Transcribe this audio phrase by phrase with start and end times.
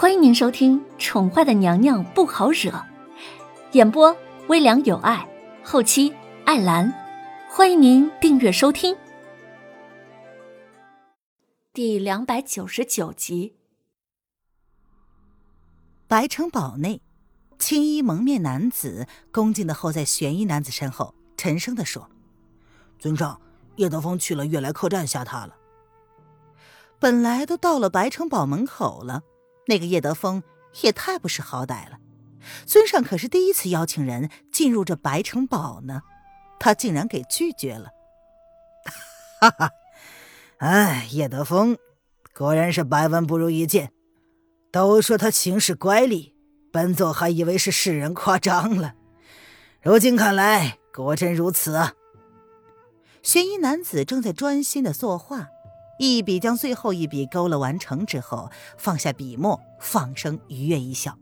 [0.00, 2.70] 欢迎您收听《宠坏的娘娘不好惹》，
[3.72, 5.28] 演播微凉有爱，
[5.64, 6.14] 后期
[6.44, 6.94] 艾兰。
[7.50, 8.96] 欢迎您订阅收听。
[11.72, 13.56] 第两百九十九集，
[16.06, 17.02] 白城堡内，
[17.58, 22.08] 青衣蒙面男子恭敬的候在玄衣男子身后，沉声的说
[23.00, 23.40] ：“尊上，
[23.74, 25.56] 叶德风去了悦来客栈下榻了。
[27.00, 29.24] 本来都到了白城堡门口了。”
[29.68, 30.42] 那个叶德风
[30.80, 31.98] 也太不识好歹了，
[32.66, 36.02] 尊上可是第一次邀请人进入这白城堡呢，
[36.58, 37.90] 他竟然给拒绝了。
[39.40, 39.70] 哈哈，
[40.56, 41.76] 哎，叶德风
[42.34, 43.92] 果然是百闻不如一见。
[44.72, 46.32] 都说他行事乖戾，
[46.72, 48.94] 本座还以为是世人夸张了，
[49.82, 51.92] 如今看来果真如此啊。
[53.22, 55.48] 玄衣男子正在专心的作画。
[55.98, 61.18] 一笔将最后一笔勾勒完成之后，放下笔墨，放声愉悦一笑。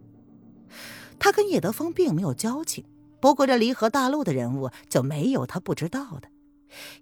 [1.19, 2.85] 他跟叶德风并没有交情，
[3.21, 6.29] 不过这离合大陆的人物就没有他不知道的。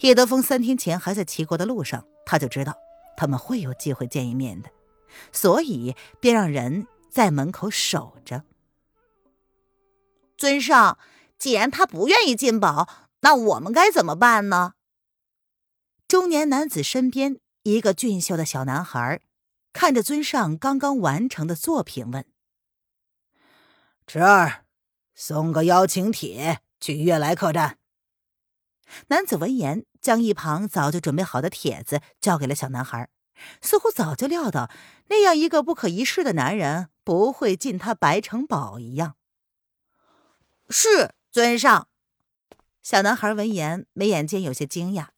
[0.00, 2.76] 叶德风三天前还在齐国的路上，他就知道
[3.16, 4.70] 他们会有机会见一面的，
[5.32, 8.44] 所以便让人在门口守着。
[10.36, 10.98] 尊上，
[11.38, 12.88] 既然他不愿意进堡，
[13.22, 14.74] 那我们该怎么办呢？
[16.06, 17.40] 中年男子身边。
[17.64, 19.22] 一个俊秀的小男孩
[19.72, 22.26] 看着尊上刚刚完成的作品，问
[24.06, 24.64] ：“侄儿，
[25.14, 27.78] 送个邀请帖去悦来客栈。”
[29.08, 33.08] 男子闻言，将一旁早就准备好的帖子交给了小男孩，
[33.62, 34.70] 似乎早就料到
[35.08, 39.16] 那样一个不可一世的男人不会进他白城堡一样。
[40.68, 41.88] 是尊上。
[42.82, 45.13] 小男孩闻言，眉眼间有些惊讶。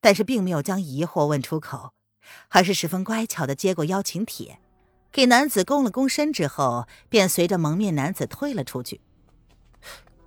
[0.00, 1.92] 但是并没有将疑惑问出口，
[2.48, 4.58] 还是十分乖巧的接过邀请帖，
[5.12, 9.00] 给男子躬了躬身之后，便随着蒙面男子退了出去。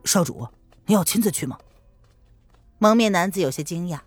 [0.06, 0.48] 少主，
[0.86, 1.58] 你要亲自去吗？
[2.78, 4.00] 蒙面男子有些惊讶，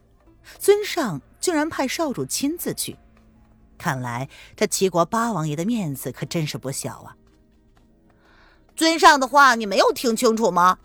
[0.58, 2.96] 尊上竟然派少主亲自去，
[3.76, 7.16] 看来这齐国八王爷的面子可真是不小啊。
[8.74, 10.78] 尊上的话你没有听清楚吗？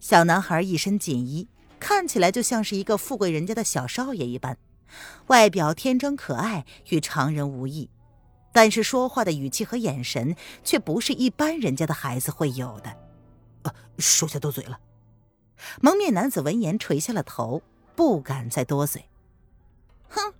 [0.00, 1.48] 小男孩一身锦衣。
[1.78, 4.56] 看起来就像是一个富贵人家的小少爷一般，
[5.28, 7.90] 外表天真可爱，与常人无异。
[8.52, 10.34] 但是说话的语气和眼神
[10.64, 12.90] 却不是一般人家的孩子会有的。
[13.62, 14.80] 啊，属下多嘴了。
[15.80, 17.62] 蒙面男子闻言垂下了头，
[17.94, 19.04] 不敢再多嘴。
[20.08, 20.32] 哼，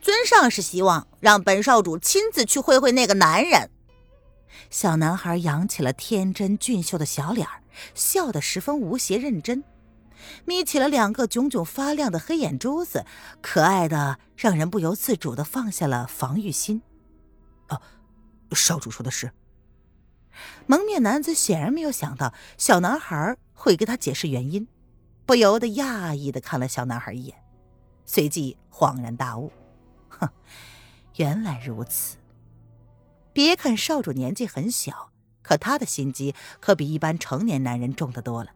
[0.00, 3.70] 尊上是希望让本少主亲自去会会那个男人。
[4.70, 7.46] 小男孩扬起了天真俊秀的小脸
[7.94, 9.62] 笑得十分无邪认真。
[10.44, 13.04] 眯起了两个炯炯发亮的黑眼珠子，
[13.40, 16.82] 可爱的让人不由自主的放下了防御心。
[17.68, 17.80] 啊，
[18.52, 19.30] 少主说的是。
[20.66, 24.68] 蒙面男子显然没有想到小男孩会给他解释原因，
[25.26, 27.36] 不由得讶异的看了小男孩一眼，
[28.04, 29.52] 随即恍然大悟：
[30.08, 30.28] 哼，
[31.16, 32.16] 原来如此。
[33.32, 35.10] 别看少主年纪很小，
[35.42, 38.50] 可他的心机可比一般成年男人重得多了。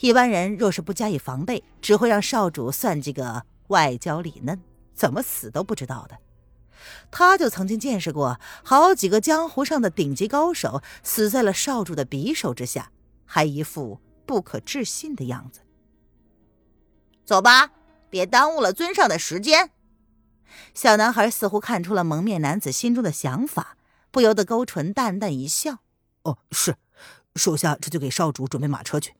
[0.00, 4.60] 一般人若是不加以防备，只会让少主算计个外焦里嫩，
[4.94, 6.18] 怎么死都不知道的。
[7.10, 12.92] 他就曾经见识过好几个江湖上的顶级高手死在了少主的匕首之下，
[13.24, 15.60] 还一副不可置信的样子。
[17.24, 17.72] 走吧，
[18.08, 19.70] 别耽误了尊上的时间。
[20.72, 23.76] 小男孩似乎看出了蒙面男子心中的想法，
[24.10, 25.78] 不由得勾唇淡淡一笑
[26.22, 26.76] ：“哦，是，
[27.34, 29.14] 属下这就给少主准备马车去。”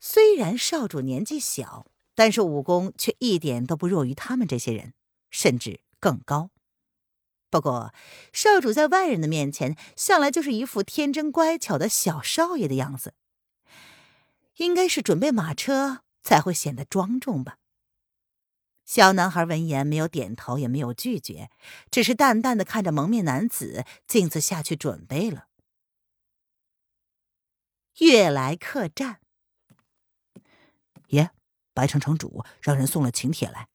[0.00, 4.94] 虽然少主年纪小，但是武功却一点都不弱于他们这些人，
[5.30, 6.50] 甚至更高。
[7.50, 7.92] 不过，
[8.32, 13.14] 少主在外人的面前，向来就是一副天真乖巧的小少爷的样子，
[14.56, 17.58] 应该是准备马车才会显得庄重吧。
[18.86, 21.50] 小男孩闻言，没有点头，也没有拒绝，
[21.90, 25.48] 只是淡淡的看着蒙面男子，径自下去准备了。
[27.98, 29.20] 悦来客栈。
[31.70, 33.68] 爷，白城城主让人送了请帖来。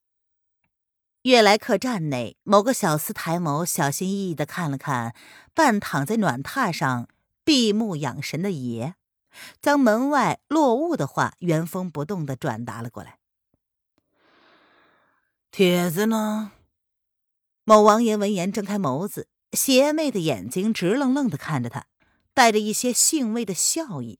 [1.23, 5.15] 悦来客栈内，某个小厮抬眸，小心翼翼的看了看
[5.55, 7.07] 半躺在暖榻上
[7.43, 8.93] 闭目养神的爷，
[9.59, 13.17] 将门外落雾的话原封不动的转达了过来。
[15.49, 16.51] 帖子呢？
[17.63, 21.87] 某王爷闻言睁开眸子，邪魅的眼睛直愣愣的看着他，
[22.35, 24.19] 带着一些兴味的笑意。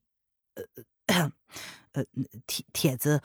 [1.06, 1.30] 呃。
[1.92, 2.04] 呃，
[2.46, 3.22] 帖帖子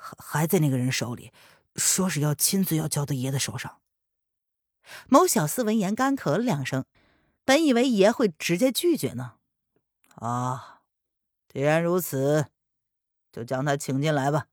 [0.00, 1.32] 还还在那个人手里，
[1.76, 3.80] 说是要亲自要交到爷的手上。
[5.08, 6.84] 某小厮闻言干咳了两声，
[7.44, 9.34] 本以为爷会直接拒绝呢。
[10.16, 10.80] 啊，
[11.52, 12.46] 既然如此，
[13.30, 14.46] 就将他请进来吧。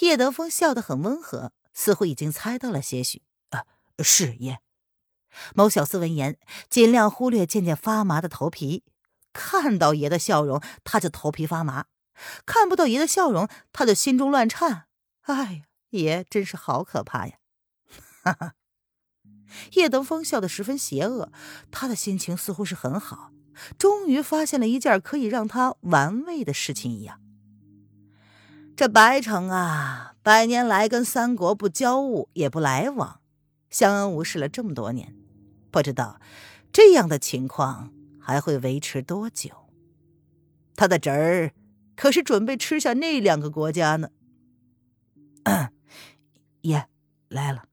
[0.00, 3.22] 叶德风笑得很温和，似乎已经猜到了些许。
[3.50, 3.64] 啊，
[4.00, 4.60] 是爷。
[5.54, 6.38] 某小厮闻言，
[6.68, 8.84] 尽量忽略渐渐发麻的头皮。
[9.32, 11.86] 看到爷的笑容，他就头皮发麻；
[12.46, 14.86] 看不到爷的笑容，他的心中乱颤。
[15.22, 17.34] 哎呀，爷真是好可怕呀！
[18.22, 18.54] 哈哈。
[19.72, 21.30] 叶德风笑得十分邪恶，
[21.70, 23.30] 他的心情似乎是很好，
[23.78, 27.20] 终于发现了一件可以让他玩味的事情一样。
[28.76, 33.20] 这白城啊，百年来跟三国不交恶也不来往，
[33.70, 35.14] 相安无事了这么多年，
[35.70, 36.20] 不知道
[36.72, 39.68] 这样的情况还会维持多久。
[40.74, 41.52] 他的侄儿
[41.96, 44.10] 可是准备吃下那两个国家呢。
[46.62, 46.86] 爷
[47.28, 47.64] 来了。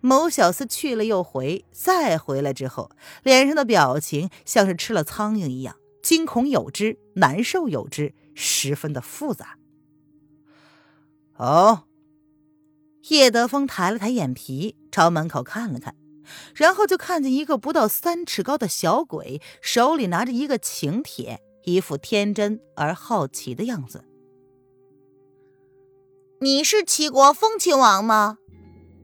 [0.00, 2.90] 某小厮去了又回，再回来之后，
[3.22, 9.56] 脸上的表情像是吃了苍蝇一样，惊恐有之，难受有之，十分的复杂。
[11.36, 11.84] 哦，
[13.08, 15.96] 叶德风抬了抬眼皮，朝门口看了看，
[16.54, 24.04] 然后就看见一个不到三尺高的小鬼，手里拿着一个请帖，一副天真而好奇的样子。
[26.40, 28.38] 你是齐国风亲王吗？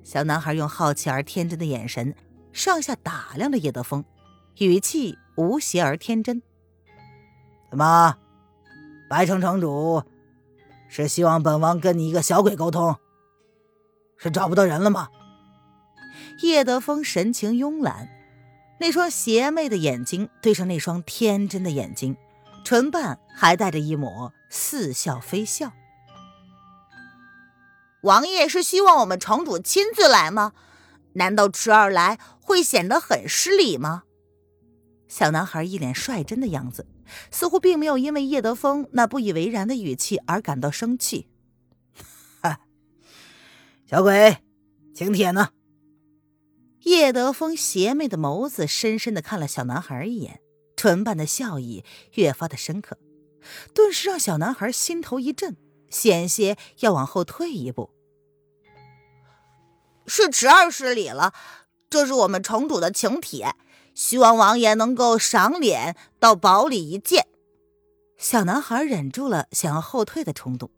[0.03, 2.15] 小男孩用好奇而天真的眼神
[2.53, 4.05] 上下打量着叶德风，
[4.59, 6.43] 语气无邪而天真。
[7.71, 8.17] 怎么，
[9.09, 10.03] 白城城主
[10.89, 12.97] 是希望本王跟你一个小鬼沟通？
[14.19, 15.09] 是找不到人了吗？
[16.43, 18.09] 叶德风神情慵懒，
[18.81, 22.17] 那双邪魅的眼睛对上那双天真的眼睛，
[22.65, 25.73] 唇瓣还带着一抹似笑非笑。
[28.03, 30.53] 王爷是希望我们城主亲自来吗？
[31.15, 34.05] 难道迟儿来会显得很失礼吗？
[35.09, 36.87] 小男孩一脸率真的样子，
[37.33, 41.29] 似乎并没有因为叶德风那不以为然的语气而感到生气。
[42.41, 42.61] 哈，
[43.91, 44.39] 小鬼，
[44.95, 45.51] 请帖呢？
[46.85, 50.41] 叶德风邪魅的眸子深深的看了小男孩一眼，
[50.81, 51.85] 唇瓣的笑意
[52.15, 52.97] 越发的深刻，
[53.75, 55.59] 顿时让小男孩心头一震。
[55.91, 57.91] 险些要往后退一步，
[60.07, 61.35] 是迟儿失礼了。
[61.91, 63.55] 这是我们城主的请帖，
[63.95, 67.27] 希望王爷能够赏脸到堡里一见。
[68.17, 70.71] 小男孩忍住了想要后退的冲动，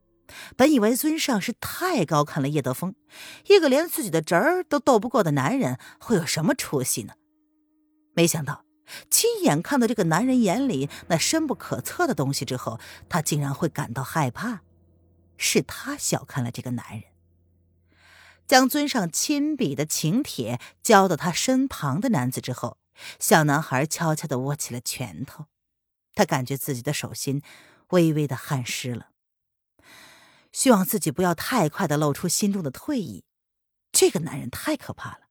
[0.57, 2.97] 本以为尊上是太高看了叶德风，
[3.47, 7.13] 一个连自己的侄儿都斗不过的男人会有什么出息呢？
[8.15, 8.65] 没想到
[9.11, 12.79] 亲眼看到这个男人眼里那深不可测的东西之后，
[13.09, 14.63] 他竟然会感到害怕。
[15.39, 17.05] 是他小看了这个男人，
[18.47, 22.79] 将尊上亲笔的请帖交到他身旁的男子之后，
[23.19, 25.47] 小男孩悄悄的握起了拳头，
[26.15, 27.43] 他感觉自己的手心
[27.89, 29.09] 微微的汗湿了，
[30.53, 33.25] 希望自己不要太快的露出心中的退意。
[33.91, 35.22] 这个男人太可怕了，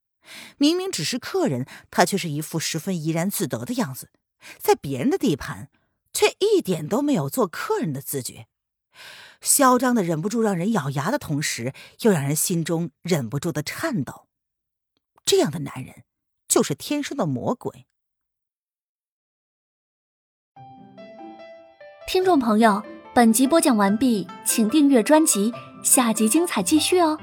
[0.58, 4.10] 明明只是客人，他却是一副十分怡然自得的样子，
[4.58, 5.70] 在别人的地盘，
[6.14, 8.48] 却一点都没有做客人的自觉。
[9.42, 14.28] 嚣张的忍不住让人咬牙的同时，又让人心中忍不住的颤抖。
[15.26, 16.04] 这样的男人
[16.48, 17.88] 就是天生的魔鬼。
[22.08, 22.84] 听众朋友，
[23.16, 25.54] 本集播讲完毕，请订阅专辑，
[25.84, 27.18] 下集精彩继续哦。